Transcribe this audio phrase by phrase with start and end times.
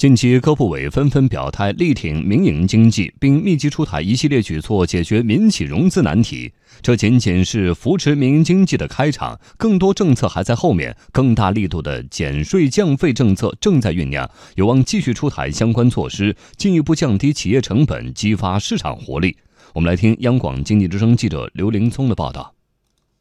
[0.00, 6.50] 近期，各部委纷纷表态力挺民营经济，并密集出台一系列举措解决民企融资难题。
[6.80, 10.96] 这仅仅是扶持民营经济的开场，更多政策还在后面。
[11.12, 19.36] 更大力度的减税降费政策正在酝酿，有望继续出台相关措施，进一步降低企业成本，激发市场活力。
[19.74, 22.54] 我们来听央广经济之声记者刘林聪的报道。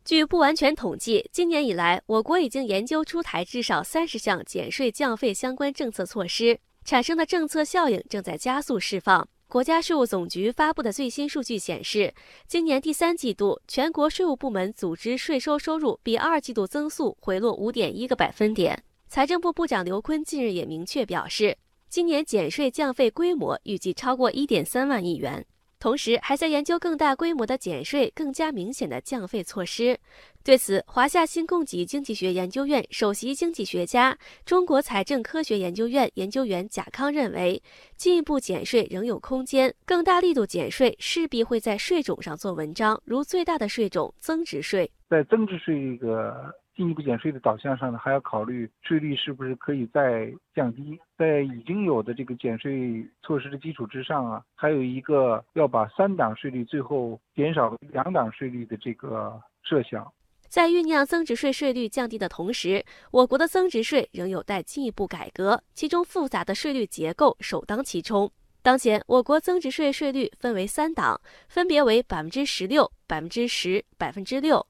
[0.05, 6.61] 据不完全统计，今年以来，我国已经研究出台至少三十项减税降费相关政策措施。
[6.83, 9.27] 产生的政策效应正在加速释放。
[9.47, 12.13] 国家税务总局发布的最新数据显示，
[12.47, 18.83] 今年第三季度全国税务部门组织税收收入比二季度增速回落五点一个百分点。
[19.07, 21.57] 财政部部长刘昆近日也明确表示，
[21.89, 25.43] 今年减税降费规模预计超过一点三万亿元。
[25.79, 29.97] 同时，还在研究更大规模的减税、更加明显的降费措施。
[30.43, 37.61] 对此，华夏新供给经济学研究院首席经济学家、中国财政科学研究院研究员贾康认为，
[37.95, 46.53] 进一步减税仍有空间，更大力度减税势必会在税种上做文章，如最大的税种增值税，在增值税一个。
[46.79, 60.09] 进一步减税的导向上呢，还要考虑税率是不是可以再降低，在已经有的这个减税措施的基础之上啊，还有一个要把三档税率最后减少两档税率的这个设想。
[60.47, 68.31] 在酝酿增值税税率降低的同时，我国的增值税仍有待进一步改革，其中复杂的税率结构首当其冲。
[68.61, 74.65] 当前，我国增值税税率分为三档，分别为百分之十六、百分之十、百分之六。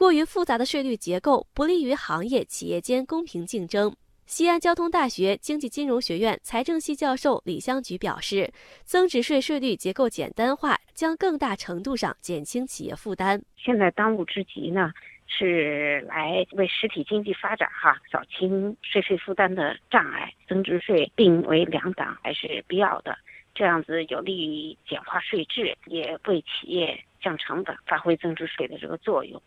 [0.00, 3.94] 过于复杂的税率结构不利于行业企业间公平竞争。
[4.24, 8.50] 西安交通大学经济金融学院财政系教授李香菊表示，
[8.82, 13.42] 增值税税率结构简单化将更大程度上减轻企业负担。
[13.58, 14.90] 现在当务之急呢，
[15.26, 20.32] 是来为实体经济发展哈扫清税费负担的障碍。
[20.48, 23.14] 增值税并为两档还是必要的。
[23.54, 29.38] 这样子有利于简化税制，也为企业降成本、发挥增值税的这个作用。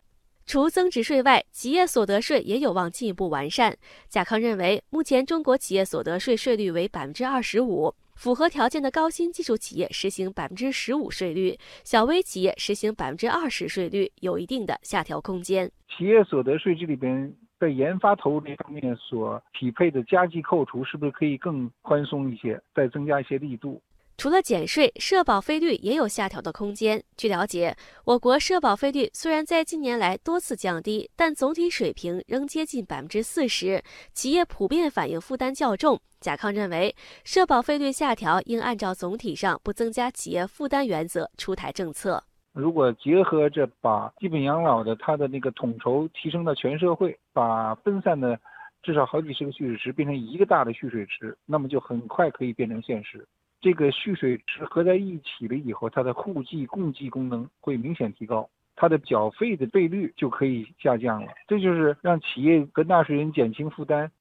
[0.46, 3.76] 除增值税外，企业所得税也有望进一步完善。
[4.08, 15.70] 贾康认为，目前中国企业所得税税率为百分之二十五，符合条件的高新技术企业实行百分之十五税率，小微企业实行百分之二十税率，有一定的下调空间。
[15.96, 23.80] 企业所得税这里边，在研发投入这方面所匹配的加计扣除，是不是可以更宽松一些，再增加一些力度？
[24.16, 27.02] 除了减税，社保费率也有下调的空间。
[27.16, 33.82] 据了解，我国社保费率虽然在近年来多次降低，但总体水平仍接近百分之四十，
[34.12, 36.00] 企业普遍反映负担较重。
[36.20, 36.94] 贾康认为，
[37.24, 42.22] 社保费率下调应按照总体上不增加企业负担原则出台政策。
[42.52, 48.38] 如果结合着把基本养老的它的那个统筹提升到全社会，把分散的
[48.80, 53.26] 至少好几十个蓄水池变成一个大的蓄水池，那么就很快可以变成现实。
[53.64, 61.32] 这个蓄水池合在一起了以后，它的互济共济功能会明显提高，它的缴费的费率就可以下降了。
[61.48, 64.12] 这就是让企业跟纳税人减轻负担。